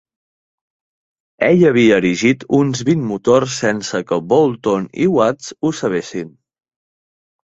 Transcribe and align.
Ell 1.47 1.65
havia 1.71 1.99
erigit 2.01 2.45
uns 2.61 2.81
vint 2.87 3.03
motors 3.11 3.57
sense 3.63 4.01
que 4.11 4.19
Boulton 4.31 4.87
i 5.05 5.09
Watts 5.17 5.51
ho 5.69 5.73
sabessin. 5.81 6.33